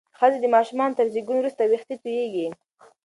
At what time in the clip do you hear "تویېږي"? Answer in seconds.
2.03-2.47